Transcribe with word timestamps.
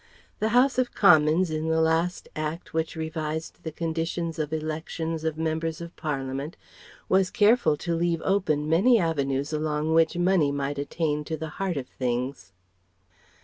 The 0.39 0.49
House 0.49 0.79
of 0.79 0.95
Commons 0.95 1.51
in 1.51 1.67
the 1.67 1.79
last 1.79 2.27
Act 2.35 2.73
which 2.73 2.95
revised 2.95 3.61
the 3.61 3.71
conditions 3.71 4.39
of 4.39 4.51
elections 4.51 5.23
of 5.23 5.37
members 5.37 5.79
of 5.79 5.95
Parliament 5.95 6.57
was 7.07 7.29
careful 7.29 7.77
to 7.77 7.93
leave 7.93 8.19
open 8.25 8.67
many 8.67 8.97
avenues 8.97 9.53
along 9.53 9.93
which 9.93 10.17
Money 10.17 10.51
might 10.51 10.79
attain 10.79 11.23
to 11.25 11.37
the 11.37 11.49
heart 11.61 11.77
of 11.77 11.87
things. 11.87 12.51